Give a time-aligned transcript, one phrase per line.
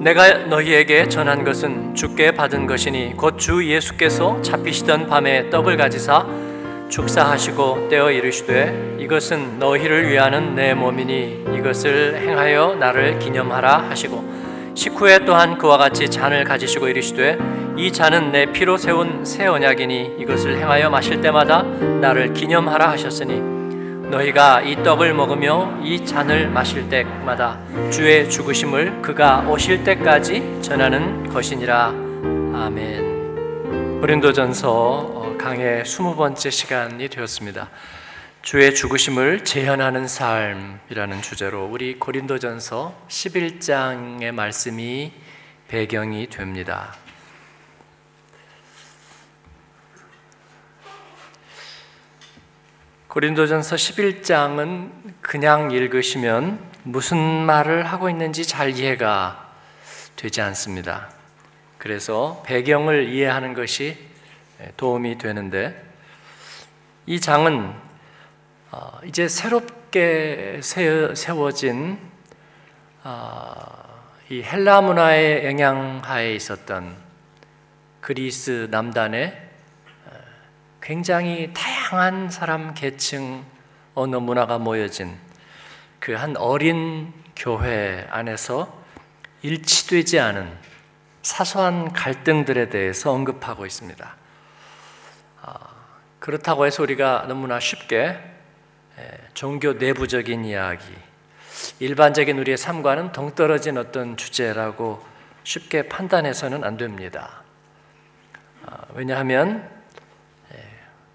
[0.00, 6.26] 내가 너희에게 전한 것은 주께 받은 것이니 곧 주 예수께서 잡히시던 밤에 떡을 가지사
[6.88, 15.58] 축사하시고 떼어 이르시되 이것은 너희를 위하는 내 몸이니 이것을 행하여 나를 기념하라 하시고 식후에 또한
[15.58, 17.38] 그와 같이 잔을 가지시고 이르시되
[17.76, 23.59] 이 잔은 내 피로 세운 새 언약이니 이것을 행하여 마실 때마다 나를 기념하라 하셨으니
[24.10, 27.60] 너희가 이 떡을 먹으며 이 잔을 마실 때마다
[27.90, 31.88] 주의 죽으심을 그가 오실 때까지 전하는 것이니라.
[32.54, 34.00] 아멘.
[34.00, 37.70] 고린도전서 강의 20번째 시간이 되었습니다.
[38.42, 45.12] 주의 죽으심을 재현하는 삶이라는 주제로 우리 고린도전서 11장의 말씀이
[45.68, 46.94] 배경이 됩니다.
[53.10, 54.88] 고린도전서 11장은
[55.20, 59.52] 그냥 읽으시면 무슨 말을 하고 있는지 잘 이해가
[60.14, 61.10] 되지 않습니다.
[61.76, 63.98] 그래서 배경을 이해하는 것이
[64.76, 65.74] 도움이 되는데
[67.06, 67.74] 이 장은
[68.70, 71.98] 어, 이제 새롭게 세워진
[73.02, 73.56] 어,
[74.28, 76.94] 이 헬라 문화의 영향하에 있었던
[78.00, 79.49] 그리스 남단의
[80.82, 83.44] 굉장히 다양한 사람 계층
[83.94, 85.16] 언어 문화가 모여진
[86.00, 88.80] 그 한 어린 교회 안에서
[89.42, 90.50] 일치되지 않은
[91.22, 94.16] 사소한 갈등들에 대해서 언급하고 있습니다.
[95.42, 95.58] 아,
[96.18, 98.18] 그렇다고 해서 우리가 너무나 쉽게
[99.34, 100.84] 종교 내부적인 이야기,
[101.78, 105.04] 일반적인 우리의 삶과는 동떨어진 어떤 주제라고
[105.44, 107.42] 쉽게 판단해서는 안 됩니다.
[108.66, 109.79] 아, 왜냐하면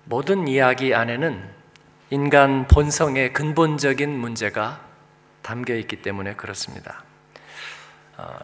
[0.07, 1.43] 모든 이야기 안에는
[2.11, 4.79] 인간 본성의 근본적인 문제가
[5.41, 7.03] 담겨 있기 때문에 그렇습니다.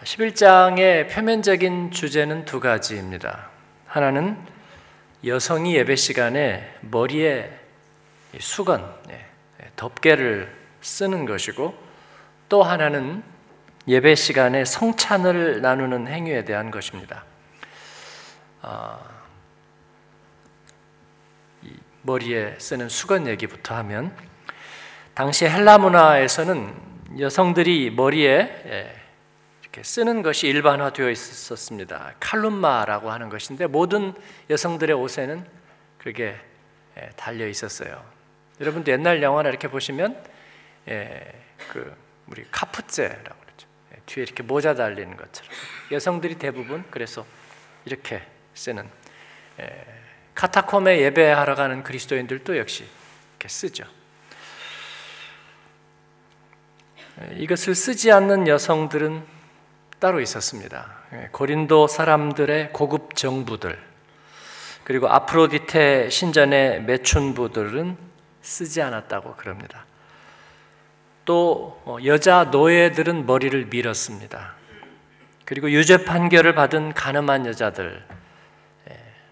[0.03, 3.49] 11장의 어, 표면적인 주제는 두 가지입니다.
[3.85, 4.37] 하나는
[5.23, 7.51] 여성이 예배 시간에 머리에
[8.39, 9.23] 수건, 예,
[9.75, 11.75] 덮개를 쓰는 것이고
[12.49, 13.23] 또 하나는
[13.87, 17.23] 예배 시간에 성찬을 나누는 행위에 대한 것입니다.
[22.01, 24.15] 어, 머리에 쓰는 수건 얘기부터 하면
[25.13, 28.95] 당시 헬라 문화에서는 여성들이 머리에 예,
[29.61, 32.13] 이렇게 쓰는 것이 일반화되어 있었습니다.
[32.19, 34.13] 칼룸마라고 하는 것인데 모든
[34.49, 35.45] 여성들의 옷에는
[35.97, 36.35] 그게
[36.97, 38.03] 예, 달려 있었어요.
[38.59, 40.21] 여러분도 옛날 영화나 이렇게 보시면
[40.89, 41.33] 예,
[41.69, 41.95] 그
[42.27, 43.67] 우리 카프제라고 그러죠.
[44.05, 45.51] 뒤에 이렇게 모자 달리는 것처럼
[45.91, 47.25] 여성들이 대부분 그래서
[47.85, 48.21] 이렇게
[48.53, 48.89] 쓰는
[50.41, 52.87] 카타콤에 예배하러 가는 그리스도인들도 역시
[53.33, 53.83] 이렇게 쓰죠.
[57.35, 59.23] 이것을 쓰지 않는 여성들은
[59.99, 60.87] 따로 있었습니다.
[61.31, 63.77] 고린도 사람들의 고급 정부들
[64.83, 67.95] 그리고 아프로디테 신전의 매춘부들은
[68.41, 69.85] 쓰지 않았다고 그럽니다.
[71.23, 74.55] 또 어, 여자 노예들은 머리를 밀었습니다.
[75.45, 78.03] 그리고 유죄 판결을 받은 가늠한 여자들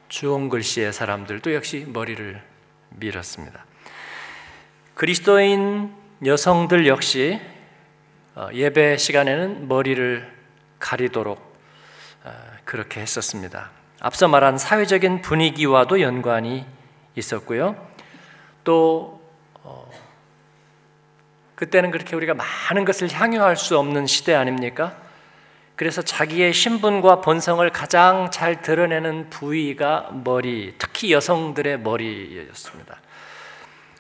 [0.09, 2.42] 주홍 글씨의 사람들도 역시 머리를
[2.90, 3.64] 밀었습니다.
[4.96, 5.94] 그리스도인
[6.25, 7.40] 여성들 역시
[8.36, 10.30] 어, 예배 시간에는 머리를
[10.80, 11.38] 가리도록
[12.24, 12.31] 어,
[12.66, 13.69] 그렇게 했었습니다.
[14.00, 16.66] 앞서 말한 사회적인 분위기와도 연관이
[17.16, 17.75] 있었고요.
[18.64, 19.22] 또
[19.62, 19.90] 어,
[21.56, 25.09] 그때는 그렇게 우리가 많은 것을 향유할 수 없는 시대 아닙니까?
[25.80, 33.00] 그래서 자기의 신분과 본성을 가장 잘 드러내는 부위가 머리, 특히 여성들의 머리였습니다.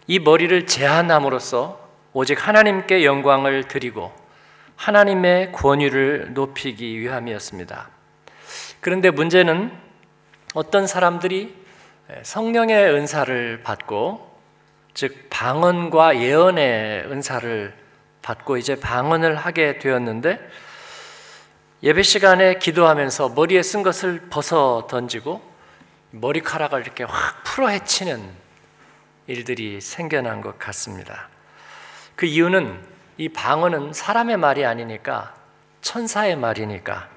[0.05, 1.79] 이 머리를 제한함으로써
[2.11, 4.11] 오직 하나님께 영광을 드리고
[4.75, 7.87] 하나님의 권위를 높이기 위함이었습니다.
[8.81, 9.71] 그런데 문제는
[10.55, 11.55] 어떤 사람들이
[12.23, 14.37] 성령의 은사를 받고
[14.93, 17.73] 즉 방언과 예언의 은사를
[18.21, 20.39] 받고 이제 방언을 하게 되었는데
[21.81, 25.41] 예배 시간에 기도하면서 머리에 쓴 것을 벗어 던지고
[26.11, 28.21] 머리카락을 이렇게 확 풀어 헤치는
[29.27, 31.29] 일들이 생겨난 것 같습니다.
[32.17, 32.85] 그 이유는
[33.17, 35.33] 이 방언은 사람의 말이 아니니까
[35.79, 37.07] 천사의 말이니까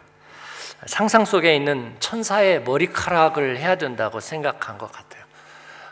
[0.86, 5.24] 상상 속에 있는 천사의 머리카락을 해야 된다고 생각한 것 같아요.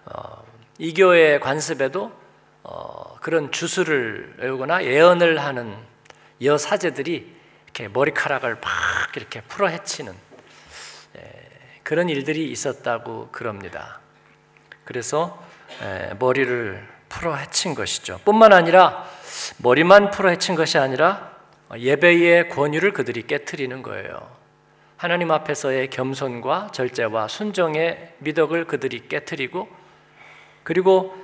[0.05, 0.45] 어,
[0.79, 2.13] 이교의 관습에도
[2.63, 5.77] 어, 그런 주술을 외우거나 예언을 하는
[6.41, 7.40] 여사제들이
[7.71, 10.13] 이렇게 머리카락을 막 이렇게 풀어 헤치는
[11.17, 11.49] 예,
[11.83, 14.01] 그런 일들이 있었다고 그럽니다.
[14.85, 15.43] 그래서
[15.83, 18.21] 예, 머리를 풀어 헤친 것이죠.
[18.25, 19.09] 뿐만 아니라
[19.59, 21.31] 머리만 풀어 헤친 것이 아니라
[21.77, 24.41] 예배의 권유를 그들이 깨뜨리는 거예요.
[24.97, 29.69] 하나님 앞에서의 겸손과 절제와 순종의 미덕을 그들이 깨뜨리고
[30.63, 31.17] 그리고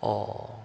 [0.00, 0.61] 어,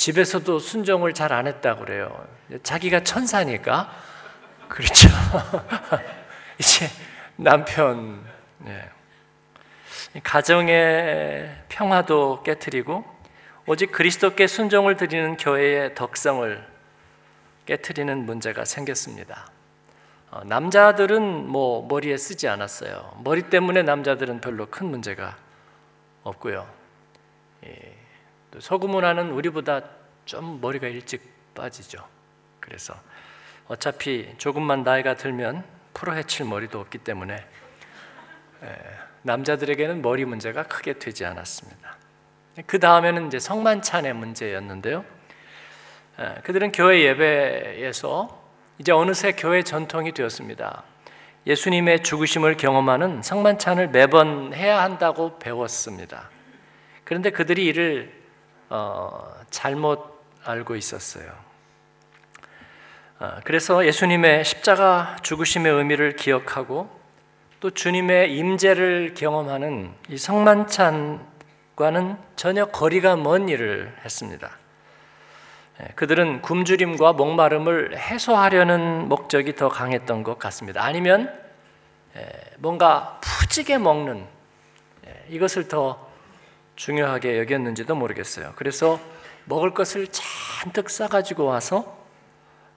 [0.00, 2.26] 집에서도 순종을 잘 안 했다 그래요.
[2.62, 3.92] 자기가 천사니까
[4.66, 5.08] 그렇죠.
[6.58, 6.88] 이제
[7.36, 8.24] 남편
[8.58, 8.88] 네.
[10.22, 13.04] 가정의 평화도 깨뜨리고
[13.66, 16.66] 오직 그리스도께 순종을 드리는 교회의 덕성을
[17.66, 19.50] 깨뜨리는 문제가 생겼습니다.
[20.30, 23.20] 어, 남자들은 뭐 머리에 쓰지 않았어요.
[23.22, 25.36] 머리 때문에 남자들은 별로 큰 문제가
[26.22, 26.66] 없고요.
[27.66, 27.99] 예,
[28.58, 29.82] 서구 문화는 우리보다
[30.24, 31.22] 좀 머리가 일찍
[31.54, 32.04] 빠지죠.
[32.58, 32.94] 그래서
[33.68, 35.64] 어차피 조금만 나이가 들면
[35.94, 37.36] 풀어헤칠 머리도 없기 때문에
[38.62, 38.76] 예,
[39.22, 41.96] 남자들에게는 머리 문제가 크게 되지 않았습니다.
[42.66, 45.04] 그 다음에는 이제 성만찬의 문제였는데요.
[46.18, 48.40] 예, 그들은 교회 예배에서
[48.78, 50.82] 이제 어느새 교회 전통이 되었습니다.
[51.46, 56.28] 예수님의 죽으심을 경험하는 성만찬을 매번 해야 한다고 배웠습니다.
[57.04, 58.19] 그런데 그들이 이를
[58.70, 61.28] 어, 잘못 알고 있었어요.
[63.18, 66.88] 어, 그래서 예수님의 십자가 죽으심의 의미를 기억하고
[67.58, 74.50] 또 주님의 임재를 경험하는 이 성만찬과는 전혀 거리가 먼 일을 했습니다.
[75.82, 80.84] 예, 그들은 굶주림과 목마름을 해소하려는 목적이 더 강했던 것 같습니다.
[80.84, 81.36] 아니면
[82.16, 82.24] 예,
[82.58, 84.24] 뭔가 푸지게 먹는
[85.06, 86.09] 예, 이것을 더
[86.76, 88.52] 중요하게 여겼는지도 모르겠어요.
[88.56, 89.00] 그래서
[89.44, 91.98] 먹을 것을 잔뜩 싸가지고 와서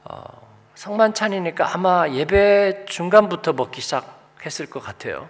[0.04, 0.24] 어,
[0.76, 5.30] 성만찬이니까 아마 예배 중간부터 먹기 시작했을 것 같아요.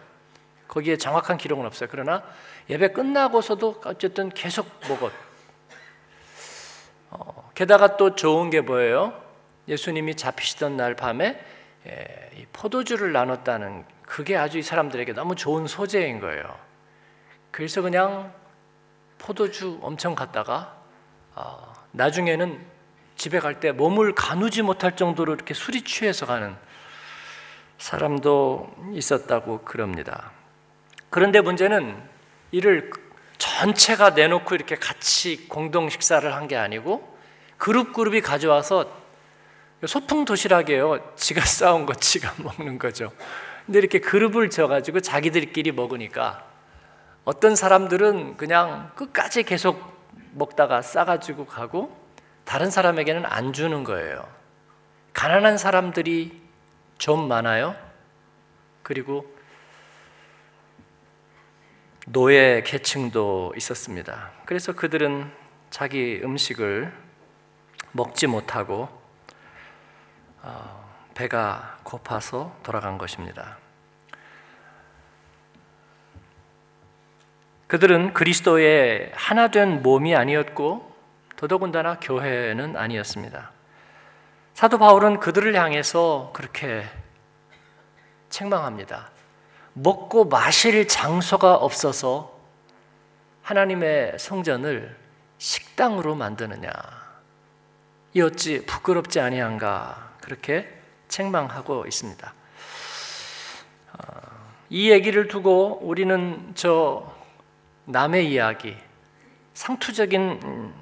[0.67, 1.89] 거기에 정확한 기록은 없어요.
[1.91, 2.23] 그러나
[2.69, 5.11] 예배 끝나고서도 어쨌든 계속 먹었.
[7.11, 9.13] 어, 게다가 또 좋은 게 뭐예요?
[9.67, 11.39] 예수님이 잡히시던 날 밤에
[11.85, 16.43] 예, 포도주를 나눴다는 그게 아주 이 사람들에게 너무 좋은 소재인 거예요.
[17.51, 18.33] 그래서 그냥
[19.23, 20.75] 포도주 엄청 갖다가
[21.33, 22.59] 어, 나중에는
[23.15, 26.55] 집에 갈 때 몸을 가누지 못할 정도로 이렇게 술이 취해서 가는
[27.77, 30.31] 사람도 있었다고 그럽니다.
[31.09, 32.01] 그런데 문제는
[32.51, 32.91] 이를
[33.37, 37.17] 전체가 내놓고 이렇게 같이 공동 식사를 한 게 아니고
[37.57, 38.91] 그룹 그룹이 가져와서
[39.85, 41.13] 소풍 도시락이에요.
[41.15, 43.11] 지가 싸운 거 지가 먹는 거죠.
[43.65, 46.52] 근데 이렇게 그룹을 져가지고 자기들끼리 먹으니까
[47.25, 49.93] 어떤 사람들은 그냥 끝까지 계속
[50.33, 51.97] 먹다가 싸가지고 가고
[52.43, 54.27] 다른 사람에게는 안 주는 거예요.
[55.13, 56.41] 가난한 사람들이
[56.97, 57.75] 좀 많아요.
[58.81, 59.33] 그리고
[62.07, 64.31] 노예 계층도 있었습니다.
[64.45, 65.31] 그래서 그들은
[65.69, 66.93] 자기 음식을
[67.93, 68.89] 먹지 못하고
[70.41, 73.62] 어, 배가 고파서 돌아간 것입니다.
[77.73, 80.95] 그들은 그리스도의 하나 된 몸이 아니었고
[81.37, 83.49] 더더군다나 교회는 아니었습니다.
[84.53, 86.85] 사도 바울은 그들을 향해서 그렇게
[88.29, 89.09] 책망합니다.
[89.73, 92.39] 먹고 마실 장소가 없어서
[93.41, 94.95] 하나님의 성전을
[95.39, 96.71] 식당으로 만드느냐.
[98.13, 100.71] 이 어찌 부끄럽지 아니한가 그렇게
[101.07, 102.33] 책망하고 있습니다.
[103.93, 104.05] 어,
[104.69, 107.12] 이 얘기를 두고 우리는 저
[107.85, 108.75] 남의 이야기,
[109.53, 110.73] 상투적인 음,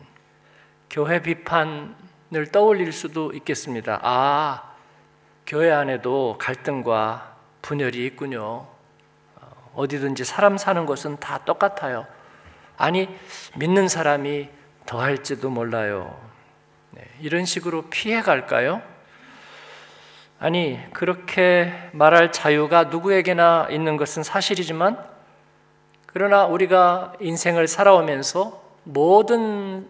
[0.90, 4.00] 교회 비판을 떠올릴 수도 있겠습니다.
[4.04, 4.72] 아,
[5.48, 8.68] 교회 안에도 갈등과 분열이 있군요.
[9.36, 12.06] 어, 어디든지 사람 사는 것은 다 똑같아요.
[12.78, 13.10] 아니,
[13.58, 14.50] 믿는 사람이
[14.86, 16.20] 더할지도 몰라요.
[16.92, 18.82] 네, 이런 식으로 피해 갈까요?
[20.40, 25.11] 아니, 그렇게 말할 자유가 누구에게나 있는 것은 사실이지만,
[26.14, 29.88] 그러나 우리가 인생을 살아오면서 모든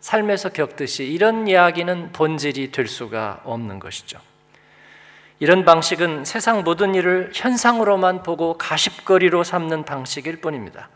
[0.00, 4.18] 삶에서 겪듯이 이런 이야기는 본질이 될 수가 없는 것이죠.
[5.38, 10.88] 이런 방식은 세상 모든 일을 현상으로만 보고 가십거리로 삼는 방식일 뿐입니다.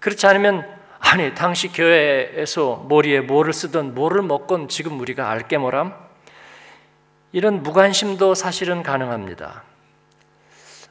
[0.00, 0.68] 그렇지 않으면
[1.00, 5.94] 아니 당시 교회에서 머리에 뭐를 쓰던 뭐를 먹건 지금 우리가 알게 뭐람
[7.32, 9.62] 이런 무관심도 사실은 가능합니다.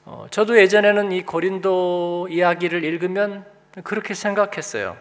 [0.05, 3.45] 어, 저도 예전에는 이 고린도 이야기를 읽으면
[3.83, 4.98] 그렇게 생각했어요.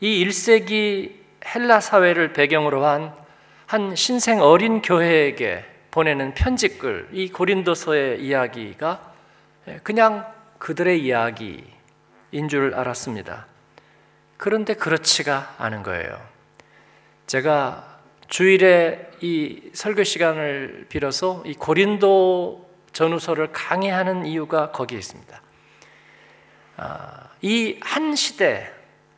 [0.00, 1.12] 이 1세기
[1.44, 3.26] 헬라 사회를 배경으로 한
[3.66, 9.12] 한 신생 어린 교회에게 보내는 편지글, 이 고린도서의 이야기가
[9.82, 13.46] 그냥 그들의 이야기인 줄 알았습니다.
[14.36, 16.20] 그런데 그렇지가 않은 거예요.
[17.26, 17.98] 제가
[18.28, 22.65] 주일에 이 설교 시간을 빌어서 이 고린도
[22.96, 25.42] 전후서를 강의하는 이유가 거기에 있습니다.
[26.78, 28.72] 아, 이한 시대,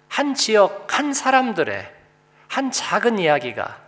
[0.08, 1.88] 한 지역, 한 사람들의
[2.48, 3.80] 한 작은 이야기가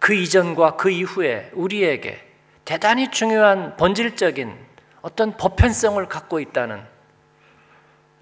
[0.00, 2.20] 그 이전과 그 이후에 우리에게
[2.64, 4.56] 대단히 중요한 본질적인
[5.02, 6.82] 어떤 보편성을 갖고 있다는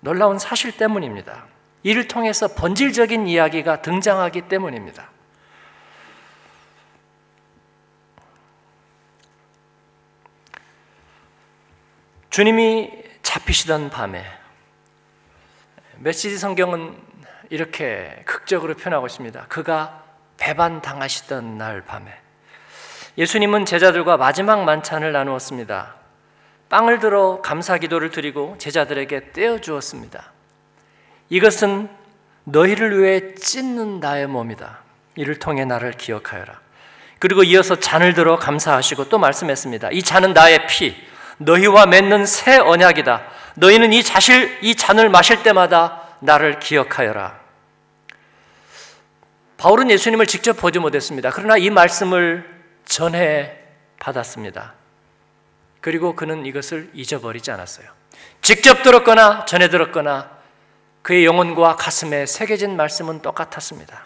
[0.02, 1.46] 놀라운 사실 때문입니다.
[1.82, 5.08] 이를 통해서 본질적인 이야기가 등장하기 때문입니다.
[12.38, 12.92] 주님이
[13.25, 14.25] 잡히시던 밤에
[15.97, 16.97] 메시지 성경은
[17.50, 19.47] 이렇게 극적으로 표현하고 있습니다.
[19.49, 20.04] 그가
[20.37, 22.16] 배반 당하시던 날 밤에
[23.16, 25.97] 예수님은 제자들과 마지막 만찬을 나누었습니다.
[26.68, 30.30] 빵을 들어 감사 기도를 드리고 제자들에게 떼어 주었습니다.
[31.30, 31.90] 이것은
[32.45, 34.78] 너희를 위해 찢는 나의 몸이다.
[35.16, 36.61] 이를 통해 나를 기억하여라.
[37.18, 39.90] 그리고 이어서 잔을 들어 감사하시고 또 말씀했습니다.
[39.90, 41.07] 이 잔은 나의 피,
[41.38, 43.26] 너희와 맺는 새 언약이다.
[43.57, 47.38] 너희는 이 자실 이 잔을 마실 때마다 나를 기억하여라.
[49.57, 51.30] 바울은 예수님을 직접 보지 못했습니다.
[51.30, 52.49] 그러나 이 말씀을
[52.85, 53.57] 전해
[53.99, 54.75] 받았습니다.
[55.80, 57.88] 그리고 그는 이것을 잊어버리지 않았어요.
[58.40, 60.38] 직접 들었거나 전해 들었거나
[61.02, 64.04] 그의 영혼과 가슴에 새겨진 말씀은 똑같았습니다.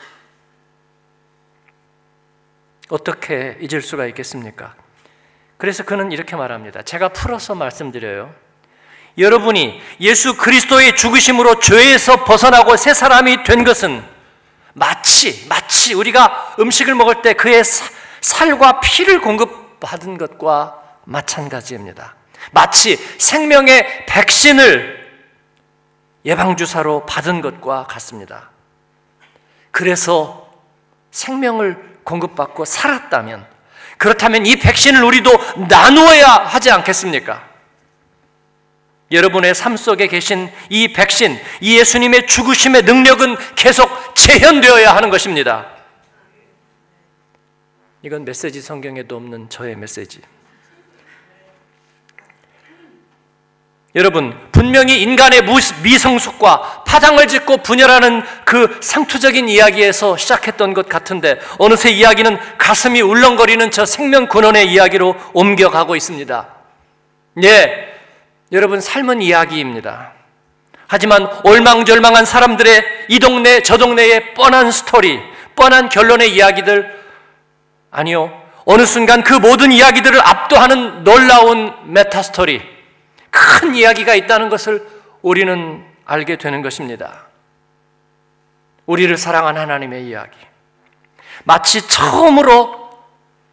[2.88, 4.74] 어떻게 잊을 수가 있겠습니까?
[5.62, 6.82] 그래서 그는 이렇게 말합니다.
[6.82, 8.34] 제가 풀어서 말씀드려요.
[9.16, 14.02] 여러분이 예수 그리스도의 죽으심으로 죄에서 벗어나고 새 사람이 된 것은
[14.72, 17.62] 마치, 마치 우리가 음식을 먹을 때 그의
[18.20, 22.16] 살과 피를 공급받은 것과 마찬가지입니다.
[22.50, 25.12] 마치 생명의 백신을
[26.24, 28.50] 예방주사로 받은 것과 같습니다.
[29.70, 30.50] 그래서
[31.12, 33.51] 생명을 공급받고 살았다면,
[34.02, 35.30] 그렇다면 이 백신을 우리도
[35.68, 37.48] 나누어야 하지 않겠습니까?
[39.12, 45.68] 여러분의 삶 속에 계신 이 백신, 이 예수님의 죽으심의 능력은 계속 재현되어야 하는 것입니다.
[48.02, 50.20] 이건 메시지 성경에도 없는 저의 메시지.
[53.94, 55.42] 여러분, 분명히 인간의
[55.82, 63.84] 미성숙과 파당을 짓고 분열하는 그 상투적인 이야기에서 시작했던 것 같은데, 어느새 이야기는 가슴이 울렁거리는 저
[63.84, 66.48] 생명 근원의 이야기로 옮겨가고 있습니다.
[67.44, 67.88] 예,
[68.50, 70.12] 여러분, 삶은 이야기입니다.
[70.86, 75.20] 하지만 올망절망한 사람들의 이 동네, 저 동네의 뻔한 스토리,
[75.54, 77.02] 뻔한 결론의 이야기들,
[77.90, 78.40] 아니요.
[78.64, 82.62] 어느 순간 그 모든 이야기들을 압도하는 놀라운 meta story,
[83.32, 84.86] 큰 이야기가 있다는 것을
[85.22, 87.26] 우리는 알게 되는 것입니다.
[88.86, 90.36] 우리를 사랑한 하나님의 이야기.
[91.44, 92.90] 마치 처음으로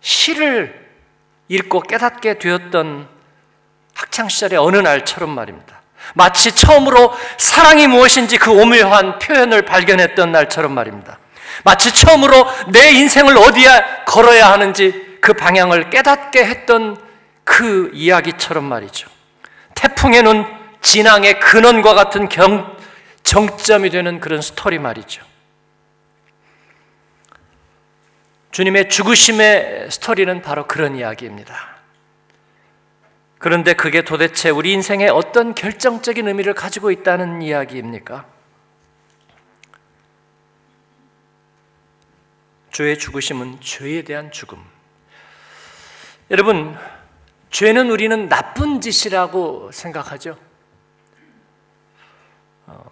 [0.01, 0.87] 시를
[1.47, 3.07] 읽고 깨닫게 되었던
[3.95, 5.81] 학창시절의 어느 날처럼 말입니다.
[6.13, 11.19] 마치 처음으로 사랑이 무엇인지 그 오묘한 표현을 발견했던 날처럼 말입니다.
[11.63, 13.69] 마치 처음으로 내 인생을 어디에
[14.05, 16.97] 걸어야 하는지 그 방향을 깨닫게 했던
[17.43, 19.09] 그 이야기처럼 말이죠.
[19.79, 20.43] 태풍에는
[20.81, 22.77] 진앙의 근원과 같은 경,
[23.23, 25.23] 정점이 되는 그런 스토리 말이죠.
[28.51, 31.77] 주님의 죽으심의 스토리는 바로 그런 이야기입니다.
[33.37, 38.25] 그런데 그게 도대체 우리 인생에 어떤 결정적인 의미를 가지고 있다는 이야기입니까?
[42.71, 44.61] 주의 죽으심은 죄에 대한 죽음.
[46.31, 46.77] 여러분,
[47.49, 50.37] 죄는 우리는 나쁜 짓이라고 생각하죠.
[52.67, 52.83] 어,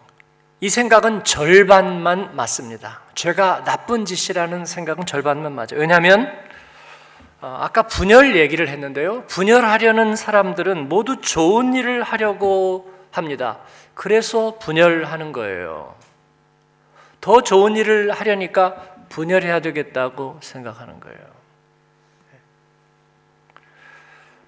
[0.59, 3.01] 이 생각은 절반만 맞습니다.
[3.13, 5.75] 죄가 나쁜 짓이라는 생각은 절반만 맞아요.
[5.75, 6.31] 왜냐하면
[7.39, 9.25] 어, 아까 분열 얘기를 했는데요.
[9.27, 13.59] 분열하려는 사람들은 모두 좋은 일을 하려고 합니다.
[13.93, 15.95] 그래서 분열하는 거예요.
[17.21, 18.75] 더 좋은 일을 하려니까
[19.09, 21.36] 분열해야 되겠다고 생각하는 거예요.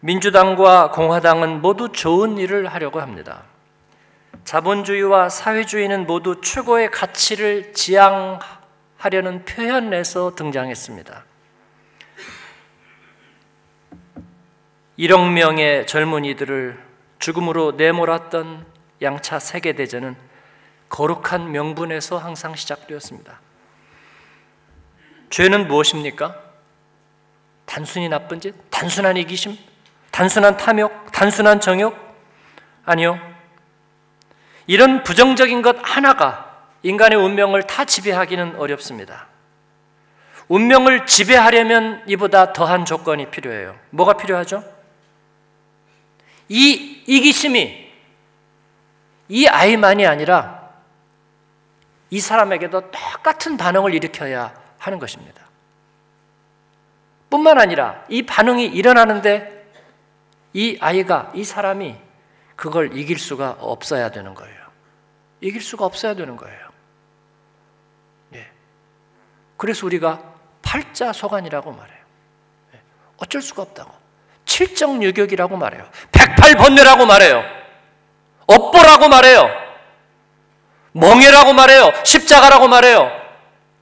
[0.02, 3.44] 민주당과 공화당은 모두 좋은 일을 하려고 합니다.
[4.46, 11.26] 자본주의와 사회주의는 모두 최고의 가치를 지향하려는 표현에서 등장했습니다.
[14.98, 16.84] 1억 명의 젊은이들을
[17.20, 18.66] 죽음으로 내몰았던
[19.02, 20.16] 양차 세계대전은
[20.90, 23.40] 거룩한 명분에서 항상 시작되었습니다.
[25.30, 26.36] 죄는 무엇입니까?
[27.66, 28.56] 단순히 나쁜 짓?
[28.72, 29.69] 단순한 이기심?
[30.20, 31.14] 단순한 탐욕?
[31.14, 31.98] 단순한 정욕?
[32.84, 33.18] 아니요.
[34.68, 39.28] 이런 부정적인 것 하나가 인간의 운명을 다 지배하기는 어렵습니다.
[40.50, 43.80] 운명을 지배하려면 이보다 더한 조건이 필요해요.
[43.92, 44.62] 뭐가 필요하죠?
[46.50, 47.90] 이 이기심이
[49.30, 50.70] 이 아이만이 아니라
[52.10, 55.44] 이 사람에게도 똑같은 반응을 일으켜야 하는 것입니다.
[57.30, 59.59] 뿐만 아니라 이 반응이 일어나는데
[60.54, 61.96] 이 아이가, 이 사람이
[62.56, 64.60] 그걸 이길 수가 없어야 되는 거예요.
[65.42, 66.60] 이길 수가 없어야 되는 거예요.
[68.36, 68.50] 예.
[69.58, 70.22] 그래서 우리가
[70.62, 72.00] 팔자소관이라고 말해요.
[72.74, 72.82] 예.
[73.18, 73.92] 어쩔 수가 없다고.
[74.46, 75.88] 칠정유격이라고 말해요.
[76.12, 77.44] 백팔번뇌라고 말해요.
[78.48, 79.48] 업보라고 말해요.
[80.92, 81.92] 멍해라고 말해요.
[82.04, 83.10] 십자가라고 말해요.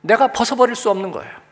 [0.01, 1.46] 내가 벗어버릴 수 없는 거예요.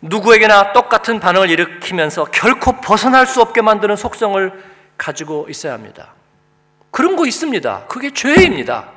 [0.00, 4.52] 누구에게나 똑같은 반응을 일으키면서 결코 벗어날 수 없게 만드는 속성을
[4.96, 6.14] 가지고 있어야 합니다.
[6.90, 7.86] 그런 거 있습니다.
[7.88, 8.90] 그게 죄입니다.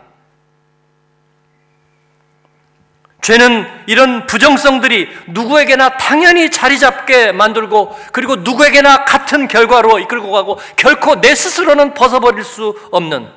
[3.22, 11.22] 죄는 이런 부정성들이 누구에게나 당연히 자리 잡게 만들고 그리고 누구에게나 같은 결과로 이끌고 가고 결코
[11.22, 13.30] 내 스스로는 벗어버릴 수 없는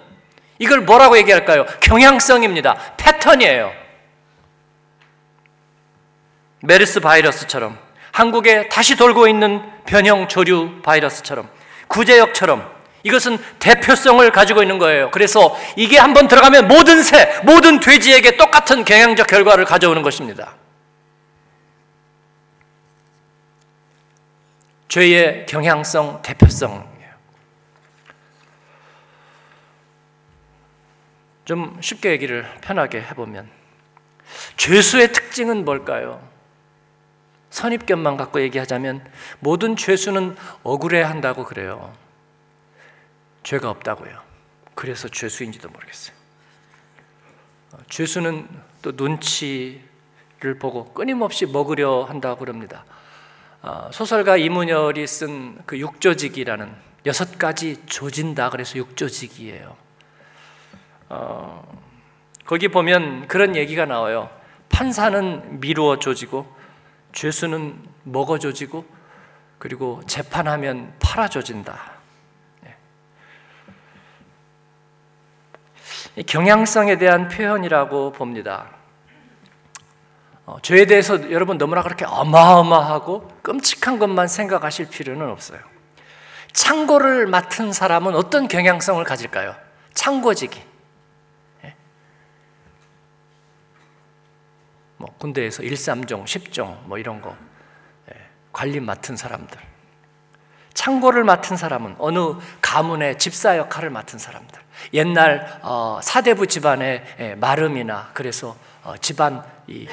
[0.59, 1.66] 이걸 뭐라고 얘기할까요?
[1.80, 2.76] 경향성입니다.
[2.97, 3.83] 패턴이에요.
[6.64, 7.78] 메르스 바이러스처럼
[8.11, 11.49] 한국에 다시 돌고 있는 변형 조류 바이러스처럼
[11.88, 15.11] 구제역처럼 이것은 대표성을 가지고 있는 거예요.
[15.11, 20.54] 그래서 이게 한번 들어가면 모든 새, 모든 돼지에게 똑같은 경향적 결과를 가져오는 것입니다.
[24.88, 26.85] 죄의 경향성, 대표성이에요.
[31.44, 33.50] 좀 쉽게 얘기를 편하게 해보면
[34.56, 36.33] 죄수의 특징은 뭘까요?
[37.54, 39.04] 선입견만 갖고 얘기하자면
[39.38, 41.92] 모든 죄수는 억울해 한다고 그래요.
[43.44, 44.20] 죄가 없다고요.
[44.75, 46.16] 그래서 죄수인지도 모르겠어요.
[47.70, 48.49] 어, 죄수는
[48.82, 52.85] 또 눈치를 보고 끊임없이 먹으려 한다고 그럽니다.
[53.62, 56.74] 어, 소설가 이문열이 쓴 그 육조직이라는
[57.07, 59.76] 여섯 가지 조진다 그래서 육조직이에요.
[61.09, 61.83] 어,
[62.44, 64.28] 거기 보면 그런 얘기가 나와요.
[64.70, 66.63] 판사는 미루어 조지고
[67.14, 68.85] 죄수는 먹어 조지고
[69.59, 71.94] 그리고 재판하면 팔아 조진다.
[76.27, 78.70] 경향성에 대한 표현이라고 봅니다.
[80.46, 85.59] 어, 죄에 대해서 여러분 너무나 그렇게 어마어마하고 끔찍한 것만 생각하실 필요는 없어요.
[86.53, 89.57] 창고를 맡은 사람은 어떤 경향성을 가질까요?
[89.94, 90.73] 창고지기.
[95.04, 97.36] 뭐 군대에서 1, 3종, 10종 뭐 이런 거
[98.10, 98.18] 예,
[98.54, 99.60] 관리 맡은 사람들.
[100.72, 104.58] 창고를 맡은 사람은 어느 가문의 집사 역할을 맡은 사람들.
[104.94, 109.86] 옛날 어, 사대부 집안의 예, 마름이나 그래서 어, 집안 이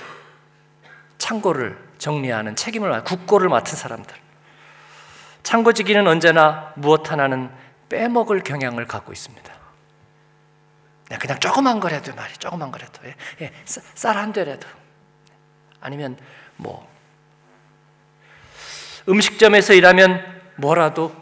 [1.18, 4.16] 창고를 정리하는 책임을 국고를 맡은 사람들.
[5.44, 7.52] 창고지기는 언제나 무엇 하나는
[7.90, 9.54] 빼먹을 경향을 갖고 있습니다.
[11.10, 14.66] 네, 그냥 조그만 거라도 말이 조그만 거라도 예, 예, 쌀한 대라도
[15.82, 16.18] 아니면
[16.56, 16.90] 뭐
[19.10, 21.14] 음식점에서 일하면 뭐라도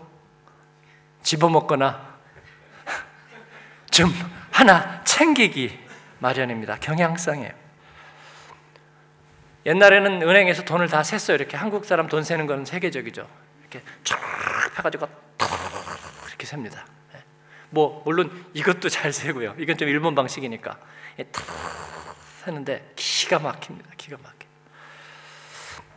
[1.23, 2.19] 집어먹거나
[3.89, 4.11] 좀
[4.51, 5.79] 하나 챙기기
[6.19, 6.77] 마련입니다.
[6.79, 7.53] 경향성이에요.
[9.65, 11.35] 옛날에는 은행에서 돈을 다 셌어요.
[11.35, 13.27] 이렇게 한국 사람 돈 세는 건 세계적이죠.
[13.61, 14.19] 이렇게 쫙
[14.77, 15.07] 해가지고
[16.27, 16.85] 이렇게 셉니다.
[17.15, 17.23] 예.
[17.69, 19.55] 뭐 물론 이것도 잘 세고요.
[19.57, 20.77] 이건 좀 일본 방식이니까
[21.31, 21.45] 탁
[22.43, 23.91] 세는데 기가 막힙니다.
[23.97, 24.38] 기가 막혀.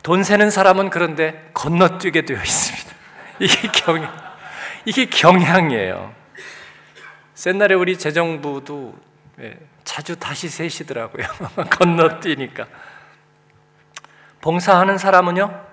[0.03, 2.95] 돈 세는 사람은 그런데 건너뛰게 되어 있습니다.
[3.39, 4.07] 이게 경
[4.85, 6.13] 이게 경향이에요.
[7.47, 8.95] 옛날에 우리 재정부도
[9.39, 11.25] 예, 자주 다시 세시더라고요.
[11.71, 12.67] 건너뛰니까.
[14.41, 15.65] 봉사하는 사람은요,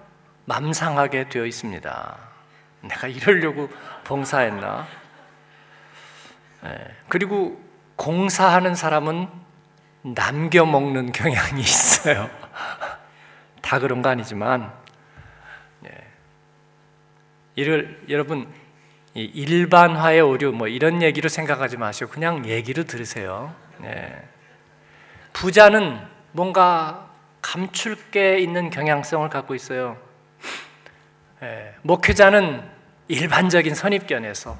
[0.46, 2.16] 맘상하게 되어 있습니다.
[2.82, 3.68] 내가 이러려고
[4.04, 4.86] 봉사했나?
[6.66, 7.60] 예, 그리고
[7.96, 9.28] 공사하는 사람은
[10.02, 12.30] 남겨 먹는 경향이 있어요.
[13.70, 14.72] 다 그런 거 아니지만,
[15.86, 15.90] 예.
[17.54, 18.52] 이를 여러분
[19.14, 23.54] 일반화의 오류 뭐 이런 얘기로 생각하지 마시고 그냥 얘기로 들으세요.
[23.78, 24.28] 네.
[25.32, 26.00] 부자는
[26.32, 29.96] 뭔가 감출 게 있는 경향성을 갖고 있어요.
[31.38, 31.72] 네.
[31.82, 32.68] 목회자는
[33.06, 34.58] 일반적인 선입견에서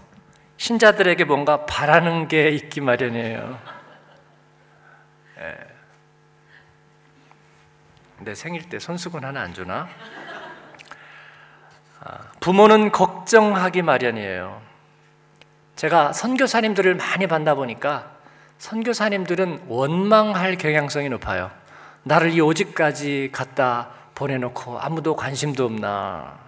[0.57, 3.59] 신자들에게 뭔가 바라는 게 있기 마련이에요.
[5.37, 5.70] 네.
[8.21, 9.89] 내 생일 때 손수건 하나 안 주나?
[12.41, 14.61] 부모는 걱정하기 마련이에요.
[15.77, 18.13] 제가 선교사님들을 많이 만나 보니까
[18.59, 21.51] 선교사님들은 원망할 경향성이 높아요.
[22.03, 26.39] 나를 이 오직까지 갖다 보내놓고 아무도 관심도 없나?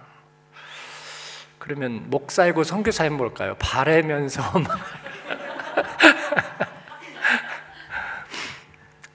[1.57, 3.55] 그러면 목사이고 선교사인 뭘까요?
[3.57, 4.43] 바래면서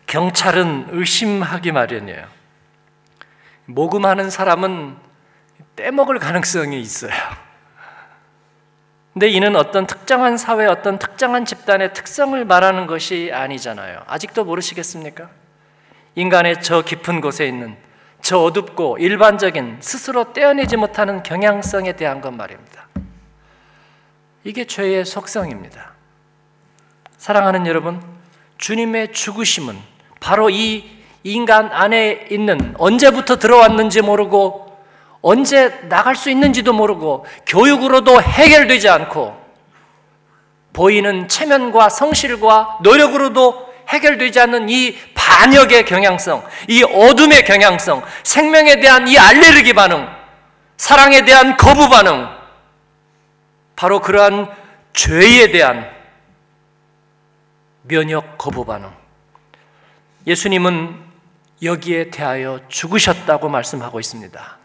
[0.06, 2.37] 경찰은 의심하기 마련이에요.
[3.68, 4.96] 모금하는 사람은
[5.76, 7.12] 떼먹을 가능성이 있어요.
[9.12, 14.02] 근데 이는 어떤 특정한 사회, 어떤 특정한 집단의 특성을 말하는 것이 아니잖아요.
[14.06, 15.28] 아직도 모르시겠습니까?
[16.14, 17.76] 인간의 저 깊은 곳에 있는
[18.22, 22.88] 저 어둡고 일반적인 스스로 떼어내지 못하는 경향성에 대한 것 말입니다.
[24.44, 25.92] 이게 죄의 속성입니다.
[27.18, 28.02] 사랑하는 여러분,
[28.56, 29.76] 주님의 죽으심은
[30.20, 30.97] 바로 이
[31.32, 34.68] 인간 안에 있는 언제부터 들어왔는지 모르고
[35.20, 39.36] 언제 나갈 수 있는지도 모르고 교육으로도 해결되지 않고
[40.72, 49.18] 보이는 체면과 성실과 노력으로도 해결되지 않는 이 반역의 경향성, 이 어둠의 경향성, 생명에 대한 이
[49.18, 50.08] 알레르기 반응,
[50.76, 52.28] 사랑에 대한 거부 반응,
[53.76, 54.48] 바로 그러한
[54.92, 55.90] 죄에 대한
[57.82, 58.92] 면역 거부 반응.
[60.26, 61.07] 예수님은
[61.62, 64.58] 여기에 대하여 죽으셨다고 말씀하고 있습니다.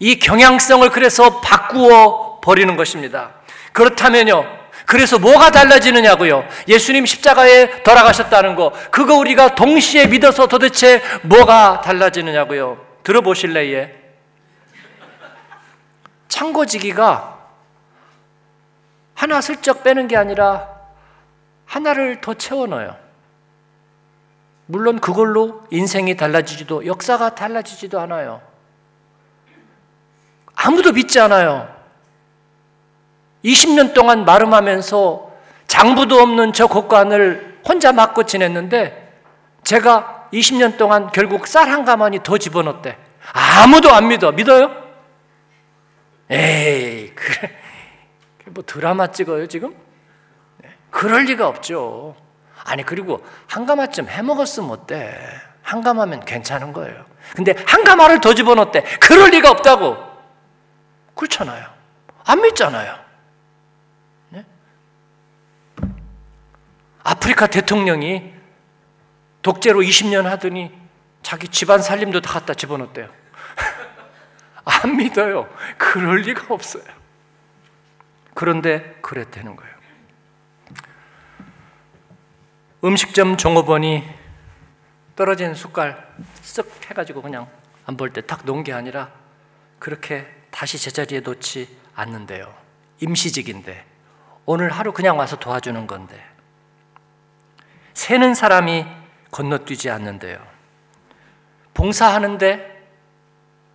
[0.00, 3.30] 이 경향성을 그래서 바꾸어 버리는 것입니다.
[3.72, 4.44] 그렇다면요,
[4.86, 6.46] 그래서 뭐가 달라지느냐고요?
[6.66, 12.86] 예수님 십자가에 돌아가셨다는 거, 그거 우리가 동시에 믿어서 도대체 뭐가 달라지느냐고요?
[13.02, 13.88] 들어보실래요?
[16.28, 17.38] 창고지기가
[19.14, 20.68] 하나 슬쩍 빼는 게 아니라
[21.66, 22.96] 하나를 더 채워 넣어요.
[24.70, 28.42] 물론 그걸로 인생이 달라지지도, 역사가 달라지지도 않아요.
[30.54, 31.74] 아무도 믿지 않아요.
[33.44, 35.32] 20년 동안 마름하면서
[35.68, 39.20] 장부도 없는 저 곳간을 혼자 맡고 지냈는데
[39.64, 42.98] 제가 20년 동안 결국 쌀 한 가마니 더 집어넣었대.
[43.32, 44.32] 아무도 안 믿어.
[44.32, 44.70] 믿어요?
[46.30, 47.56] 에이, 그래.
[48.46, 49.74] 뭐 드라마 찍어요, 지금?
[50.58, 50.68] 네.
[50.90, 52.16] 그럴 리가 없죠.
[52.64, 55.18] 아니, 그리고 한 가마쯤 해 먹었으면 어때?
[55.62, 57.04] 한 가마면 괜찮은 거예요.
[57.34, 58.82] 근데 한 가마를 더 집어넣었대.
[59.00, 59.96] 그럴 리가 없다고.
[61.14, 61.66] 그렇잖아요.
[62.24, 63.08] 안 믿잖아요.
[67.08, 68.34] 아프리카 대통령이
[69.40, 70.70] 독재로 20년 하더니
[71.22, 73.08] 자기 집안 살림도 다 갖다 집어넣었대요.
[74.64, 75.48] 안 믿어요.
[75.78, 76.84] 그럴 리가 없어요.
[78.34, 79.74] 그런데 그랬다는 거예요.
[82.84, 84.04] 음식점 종업원이
[85.16, 86.06] 떨어진 숟갈
[86.42, 87.48] 쓱 해가지고 그냥
[87.86, 89.10] 안 볼 때 탁 놓은 게 아니라
[89.78, 92.54] 그렇게 다시 제자리에 놓지 않는데요.
[93.00, 93.84] 임시직인데
[94.44, 96.22] 오늘 하루 그냥 와서 도와주는 건데
[97.94, 98.86] 새는 사람이
[99.30, 100.38] 건너뛰지 않는데요.
[101.74, 102.76] 봉사하는데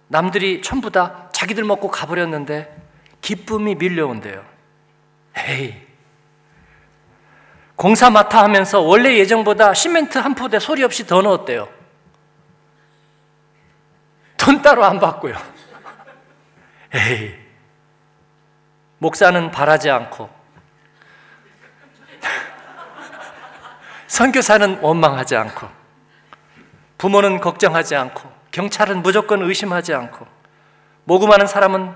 [0.07, 2.73] 남들이 전부 다 자기들 먹고 가버렸는데
[3.21, 4.45] 기쁨이 밀려온대요.
[5.37, 5.92] 헤이.
[7.83, 11.67] 공사 맡아 하면서 원래 예정보다 시멘트 한 포대 소리 없이 더 넣었대요.
[14.37, 15.35] 돈 따로 안 받고요.
[16.95, 17.35] 에이.
[18.99, 20.29] 목사는 바라지 않고
[24.07, 25.67] 선교사는 원망하지 않고
[26.97, 30.25] 부모는 걱정하지 않고 경찰은 무조건 의심하지 않고
[31.03, 31.93] 모금하는 사람은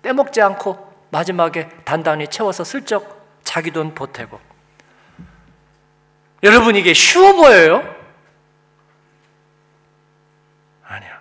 [0.00, 4.53] 떼먹지 않고 마지막에 단단히 채워서 슬쩍 자기 돈 보태고
[6.44, 7.82] 여러분 이게 쉬워 보여요?
[10.86, 11.18] 아니야.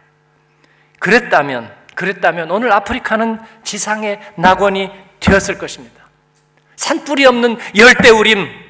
[0.99, 6.03] 그랬다면 그랬다면 오늘 아프리카는 지상의 낙원이 되었을 것입니다.
[6.75, 8.63] 산불이 없는 열대우림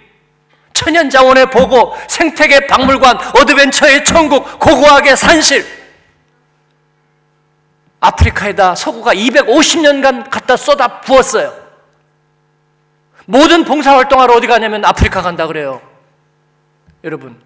[0.74, 5.66] 천연자원의 보고, 생태계 박물관, 어드벤처의 천국, 고고학의 산실.
[8.00, 11.54] 아프리카에다 서구가 250년간 갖다 쏟아 부었어요.
[13.26, 15.93] 모든 봉사활동하러 어디 가냐면 아프리카 간다 그래요.
[17.04, 17.40] 여러분,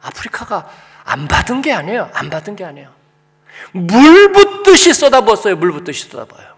[0.00, 0.70] 아프리카가
[1.04, 2.10] 안 받은 게 아니에요.
[2.14, 2.92] 안 받은 게 아니에요.
[3.72, 5.56] 물 붓듯이 쏟아부었어요.
[5.56, 6.52] 물 붓듯이 쏟아부어요.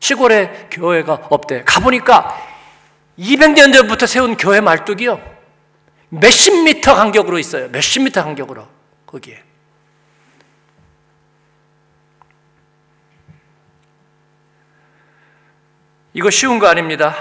[0.00, 1.64] 시골에 교회가 없대.
[1.64, 2.36] 가보니까
[3.18, 5.20] 200년 전부터 세운 교회 말뚝이요.
[6.08, 7.68] 몇십 미터 간격으로 있어요.
[7.68, 8.66] 몇십 미터 간격으로.
[9.06, 9.42] 거기에.
[16.12, 17.14] 이거 쉬운 거 아닙니다.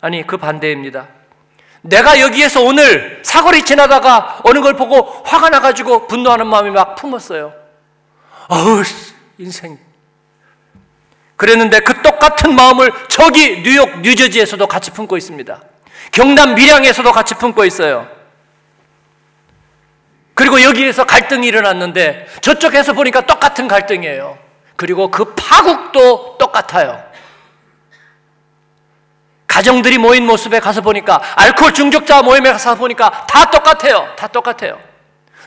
[0.00, 1.08] 아니, 그 반대입니다.
[1.82, 7.52] 내가 여기에서 오늘 사거리 지나다가 어느 걸 보고 화가 나가지고 분노하는 마음이 막 품었어요.
[8.48, 8.82] 어우,
[9.38, 9.78] 인생
[11.36, 15.62] 그랬는데 그 똑같은 마음을 저기 뉴욕, 뉴저지에서도 같이 품고 있습니다.
[16.10, 18.08] 경남 밀양에서도 같이 품고 있어요.
[20.34, 24.36] 그리고 여기에서 갈등이 일어났는데 저쪽에서 보니까 똑같은 갈등이에요.
[24.76, 27.07] 그리고 그 파국도 똑같아요.
[29.48, 34.14] 가정들이 모인 모습에 가서 보니까 알코올 중독자 모임에 가서 보니까 다 똑같아요.
[34.16, 34.78] 다 똑같아요.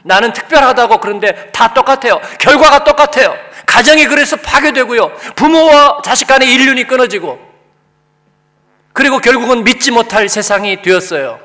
[0.03, 2.19] 나는 특별하다고 그런데 다 똑같아요.
[2.39, 3.33] 결과가 똑같아요.
[3.65, 5.13] 가정이 그래서 파괴되고요.
[5.35, 7.39] 부모와 자식 간의 인륜이 끊어지고
[8.91, 11.39] 그리고 결국은 믿지 못할 세상이 되었어요.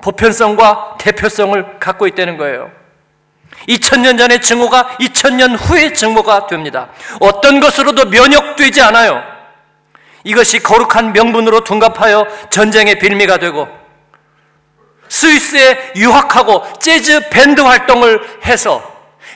[0.00, 2.70] 보편성과 대표성을 갖고 있다는 거예요.
[3.68, 6.88] 2000년 전의 증오가 2000년 후의 증오가 됩니다.
[7.20, 9.31] 어떤 것으로도 면역되지 않아요.
[10.24, 13.68] 이것이 거룩한 명분으로 둔갑하여 전쟁의 빌미가 되고
[15.08, 18.82] 스위스에 유학하고 재즈 밴드 활동을 해서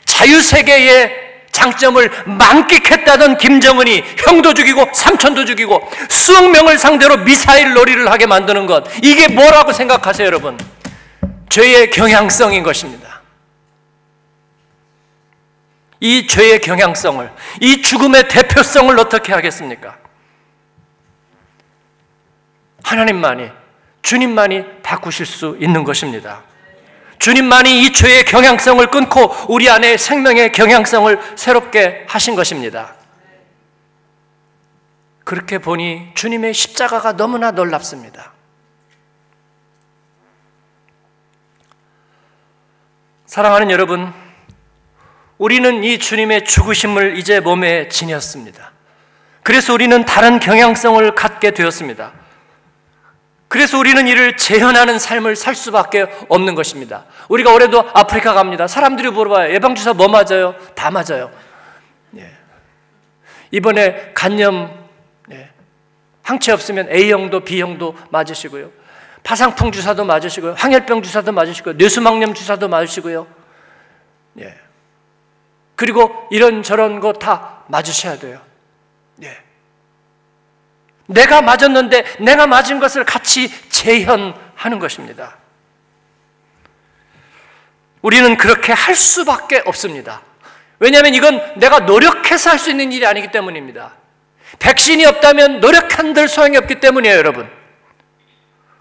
[0.05, 8.67] 자유세계의 장점을 만끽했다던 김정은이 형도 죽이고 삼촌도 죽이고 수억 명을 상대로 미사일 놀이를 하게 만드는
[8.67, 10.59] 것 이게 뭐라고 생각하세요 여러분?
[11.49, 13.23] 죄의 경향성인 것입니다.
[16.01, 19.97] 이 죄의 경향성을 이 죽음의 대표성을 어떻게 하겠습니까?
[22.87, 23.51] 하나님만이
[24.03, 26.45] 주님만이 바꾸실 수 있는 것입니다.
[27.19, 32.95] 주님만이 이 죄의 경향성을 끊고 우리 안에 생명의 경향성을 새롭게 하신 것입니다.
[35.25, 38.33] 그렇게 보니 주님의 십자가가 너무나 놀랍습니다.
[43.27, 44.13] 사랑하는 여러분,
[45.39, 48.71] 우리는 이 주님의 죽으심을 이제 몸에 지녔습니다.
[49.43, 52.26] 그래서 우리는 다른 경향성을 갖게 되었습니다.
[53.49, 57.05] 그래서 우리는 이를 재현하는 삶을 살 수밖에 없는 것입니다.
[57.29, 58.67] 우리가 올해도 아프리카 갑니다.
[58.67, 59.55] 사람들이 물어봐요.
[59.55, 60.57] 예방주사 뭐 맞아요?
[60.75, 61.31] 다 맞아요.
[62.17, 62.31] 예.
[63.53, 64.89] 이번에 간염,
[65.31, 65.51] 예.
[66.23, 68.71] 항체 없으면 A형도 B형도 맞으시고요.
[69.23, 70.55] 파상풍 주사도 맞으시고요.
[70.57, 71.75] 항열병 주사도 맞으시고요.
[71.75, 73.27] 뇌수막염 주사도 맞으시고요.
[74.41, 74.55] 예.
[75.77, 78.41] 그리고 이런 저런 거 다 맞으셔야 돼요.
[79.23, 79.37] 예.
[81.07, 85.37] 내가 맞았는데 내가 맞은 것을 같이 재현하는 것입니다.
[88.03, 90.23] 우리는 그렇게 할 수밖에 없습니다.
[90.79, 93.93] 왜냐하면 이건 내가 노력해서 할 수 있는 일이 아니기 때문입니다.
[94.59, 97.51] 백신이 없다면 노력한들 소용이 없기 때문이에요, 여러분.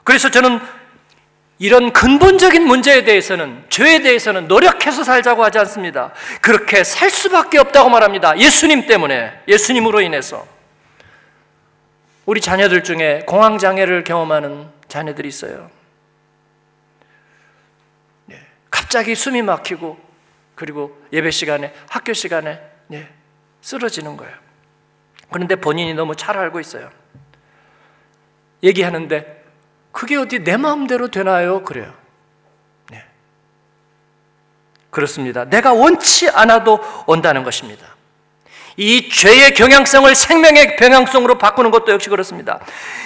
[0.03, 0.59] 그래서 저는
[1.57, 6.11] 이런 근본적인 문제에 대해서는, 죄에 대해서는 노력해서 살자고 하지 않습니다.
[6.41, 8.37] 그렇게 살 수밖에 없다고 말합니다.
[8.37, 10.45] 예수님 때문에, 예수님으로 인해서.
[12.25, 15.69] 우리 자녀들 중에 공황장애를 경험하는 자녀들이 있어요.
[18.25, 18.39] 네.
[18.71, 19.97] 갑자기 숨이 막히고
[20.55, 23.07] 그리고 예배 시간에 학교 시간에 네.
[23.61, 24.33] 쓰러지는 거예요.
[25.29, 26.89] 그런데 본인이 너무 잘 알고 있어요.
[28.63, 29.43] 얘기하는데
[29.91, 31.63] 그게 어디 내 마음대로 되나요?
[31.63, 31.93] 그래요.
[32.89, 33.03] 네.
[34.89, 35.45] 그렇습니다.
[35.45, 37.94] 내가 원치 않아도 온다는 것입니다.
[38.77, 42.59] 이 죄의 경향성을 생명의 경향성으로 바꾸는 것도 역시 그렇습니다.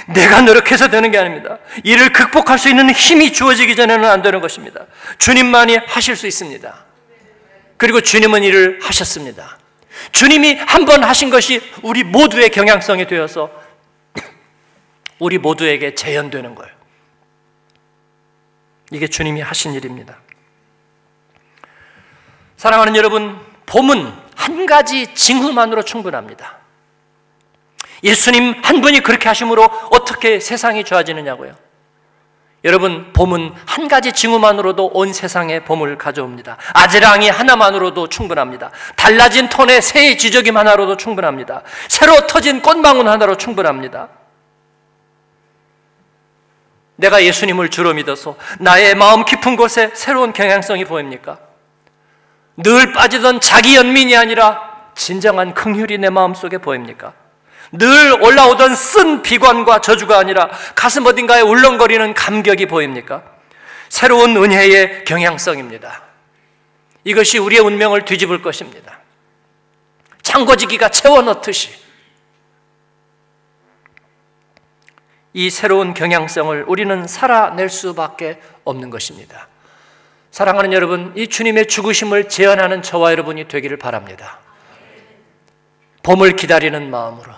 [0.07, 1.59] 내가 노력해서 되는 게 아닙니다.
[1.83, 4.85] 이를 극복할 수 있는 힘이 주어지기 전에는 안 되는 것입니다.
[5.19, 6.85] 주님만이 하실 수 있습니다.
[7.77, 9.57] 그리고 주님은 이를 하셨습니다.
[10.11, 13.51] 주님이 한 번 하신 것이 우리 모두의 경향성이 되어서
[15.19, 16.73] 우리 모두에게 재현되는 거예요.
[18.91, 20.17] 이게 주님이 하신 일입니다.
[22.57, 24.11] 사랑하는 여러분, 봄은
[24.49, 26.57] 한 가지 징후만으로 충분합니다.
[28.03, 31.53] 예수님 한 분이 그렇게 하심으로 어떻게 세상이 좋아지느냐고요.
[32.65, 36.57] 여러분, 봄은 한 가지 징후만으로도 온 세상에 봄을 가져옵니다.
[36.73, 38.71] 아지랑이 하나만으로도 충분합니다.
[38.97, 41.61] 달라진 톤의 새의 지저김 하나로도 충분합니다.
[41.87, 44.09] 새로 터진 꽃망울 하나로 충분합니다.
[46.97, 51.48] 내가 예수님을 주로 믿어서 나의 마음 깊은 곳에 새로운 경향성이 보입니까?
[52.61, 57.13] 늘 빠지던 자기 연민이 아니라 진정한 긍휼이 내 마음속에 보입니까?
[57.71, 63.23] 늘 올라오던 쓴 비관과 저주가 아니라 가슴 어딘가에 울렁거리는 감격이 보입니까?
[63.87, 66.01] 새로운 은혜의 경향성입니다.
[67.05, 68.99] 이것이 우리의 운명을 뒤집을 것입니다.
[70.21, 71.71] 창고지기가 채워넣듯이
[75.33, 79.48] 이 새로운 경향성을 우리는 살아낼 수밖에 없는 것입니다.
[80.31, 84.39] 사랑하는 여러분, 이 주님의 죽으심을 재현하는 저와 여러분이 되기를 바랍니다.
[86.03, 87.33] 봄을 기다리는 마음으로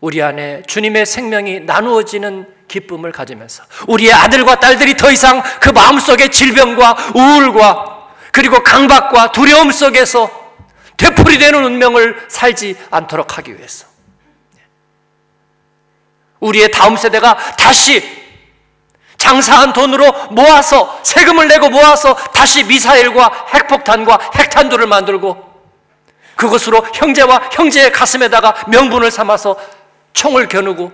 [0.00, 7.12] 우리 안에 주님의 생명이 나누어지는 기쁨을 가지면서 우리의 아들과 딸들이 더 이상 그 마음속의 질병과
[7.14, 10.30] 우울과 그리고 강박과 두려움 속에서
[10.96, 13.86] 되풀이 되는 운명을 살지 않도록 하기 위해서
[16.40, 18.23] 우리의 다음 세대가 다시
[19.24, 25.54] 장사한 돈으로 모아서 세금을 내고 모아서 다시 미사일과 핵폭탄과 핵탄두를 만들고
[26.36, 29.56] 그것으로 형제와 형제의 가슴에다가 명분을 삼아서
[30.12, 30.92] 총을 겨누고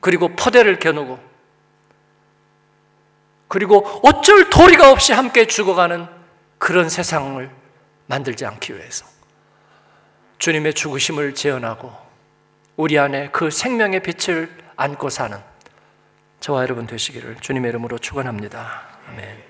[0.00, 1.18] 그리고 포대를 겨누고
[3.48, 6.08] 그리고 어쩔 도리가 없이 함께 죽어가는
[6.56, 7.50] 그런 세상을
[8.06, 9.04] 만들지 않기 위해서
[10.38, 11.92] 주님의 죽으심을 재현하고
[12.76, 15.38] 우리 안에 그 생명의 빛을 안고 사는
[16.46, 18.84] 저와 여러분 되시기를 주님의 이름으로 축원합니다.
[19.08, 19.42] 아멘.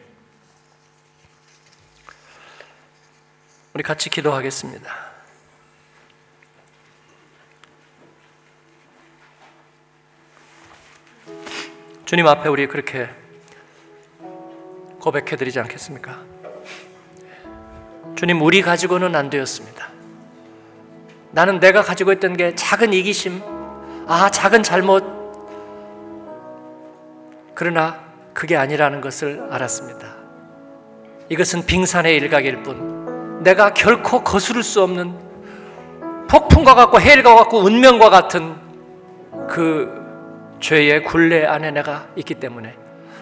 [3.74, 4.90] 우리 같이 기도하겠습니다.
[12.06, 13.10] 주님 앞에 우리 그렇게
[14.98, 16.24] 고백해 드리지 않겠습니까?
[18.16, 19.90] 주님, 우리 가지고는 안 되었습니다.
[21.32, 23.42] 나는 내가 가지고 있던 게 작은 이기심,
[24.08, 25.15] 아, 작은 잘못.
[27.56, 27.98] 그러나
[28.34, 30.14] 그게 아니라는 것을 알았습니다.
[31.30, 35.14] 이것은 빙산의 일각일 뿐, 내가 결코 거스를 수 없는
[36.28, 38.56] 폭풍과 같고 해일과 같고 운명과 같은
[39.48, 39.90] 그
[40.60, 42.74] 죄의 굴레 안에 내가 있기 때문에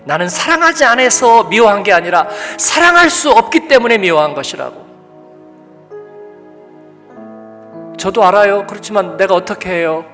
[0.04, 4.84] 나는 사랑하지 않아서 미워한 게 아니라 사랑할 수 없기 때문에 미워한 것이라고.
[7.96, 8.66] 저도 알아요.
[8.66, 10.04] 그렇지만 내가 어떻게 해요?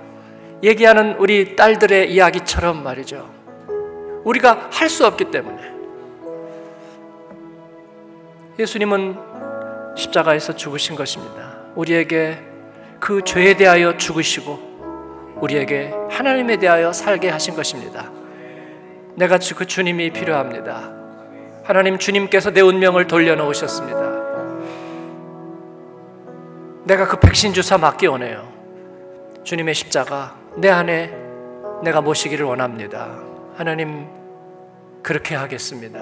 [0.63, 3.40] 얘기하는 우리 딸들의 이야기처럼 말이죠.
[4.25, 5.71] 우리가 할 수 없기 때문에.
[8.59, 9.17] 예수님은
[9.97, 11.59] 십자가에서 죽으신 것입니다.
[11.75, 12.39] 우리에게
[12.99, 18.11] 그 죄에 대하여 죽으시고 우리에게 하나님에 대하여 살게 하신 것입니다.
[19.15, 20.93] 내가 그 주님이 필요합니다.
[21.65, 24.21] 하나님 주님께서 내 운명을 돌려놓으셨습니다.
[26.85, 28.49] 내가 그 백신 주사 맞기 원해요.
[29.45, 31.15] 주님의 십자가 내 안에
[31.83, 33.30] 내가 모시기를 원합니다.
[33.61, 34.07] 하나님
[35.03, 36.01] 그렇게 하겠습니다.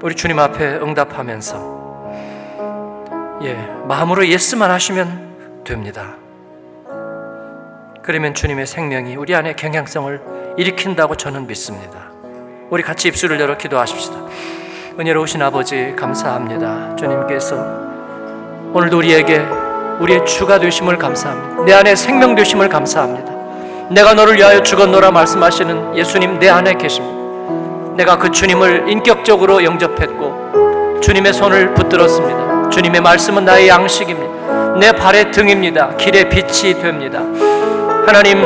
[0.00, 2.12] 우리 주님 앞에 응답하면서
[3.42, 3.54] 예,
[3.88, 6.14] 마음으로 예스만 하시면 됩니다.
[8.00, 12.12] 그러면 주님의 생명이 우리 안에 경향성을 일으킨다고 저는 믿습니다.
[12.70, 14.18] 우리 같이 입술을 열어 기도하십시다.
[15.00, 16.94] 은혜로우신 아버지 감사합니다.
[16.94, 17.56] 주님께서
[18.72, 19.38] 오늘도 우리에게
[19.98, 21.64] 우리의 주가 되심을 감사합니다.
[21.64, 23.29] 내 안에 생명 되심을 감사합니다.
[23.90, 27.18] 내가 너를 위하여 죽었노라 말씀하시는 예수님 내 안에 계십니다.
[27.96, 32.70] 내가 그 주님을 인격적으로 영접했고 주님의 손을 붙들었습니다.
[32.70, 34.78] 주님의 말씀은 나의 양식입니다.
[34.78, 35.96] 내 발의 등입니다.
[35.96, 37.18] 길의 빛이 됩니다.
[38.06, 38.44] 하나님,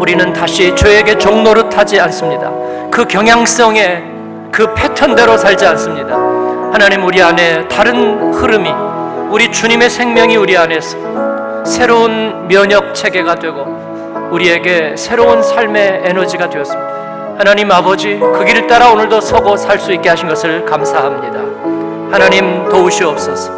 [0.00, 2.50] 우리는 다시 죄에게 종노릇 하지 않습니다.
[2.90, 4.02] 그 경향성에
[4.50, 6.14] 그 패턴대로 살지 않습니다.
[6.72, 8.70] 하나님, 우리 안에 다른 흐름이,
[9.28, 10.96] 우리 주님의 생명이 우리 안에서
[11.66, 13.93] 새로운 면역 체계가 되고
[14.30, 16.94] 우리에게 새로운 삶의 에너지가 되었습니다.
[17.38, 21.40] 하나님 아버지, 그 길을 따라 오늘도 서고 살 수 있게 하신 것을 감사합니다.
[22.12, 23.52] 하나님 도우시옵소서.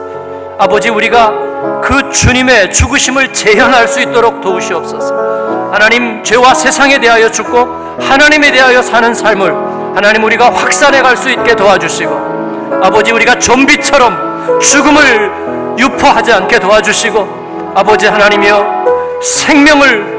[0.59, 5.71] 아버지, 우리가 그 주님의 죽으심을 재현할 수 있도록 도우시옵소서.
[5.73, 9.53] 하나님, 죄와 세상에 대하여 죽고 하나님에 대하여 사는 삶을
[9.95, 18.07] 하나님 우리가 확산해 갈 수 있게 도와주시고 아버지 우리가 좀비처럼 죽음을 유포하지 않게 도와주시고 아버지
[18.07, 20.16] 하나님이여 생명을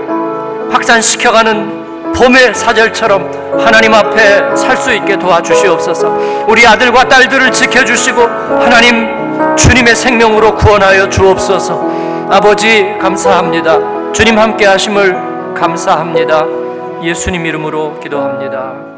[0.71, 6.45] 확산시켜가는 봄의 사절처럼 하나님 앞에 살 수 있게 도와주시옵소서.
[6.47, 12.27] 우리 아들과 딸들을 지켜주시고 하나님 주님의 생명으로 구원하여 주옵소서.
[12.32, 14.12] 아버지 감사합니다.
[14.13, 16.45] 주님 함께 하심을 감사합니다.
[17.03, 18.96] 예수님 이름으로 기도합니다.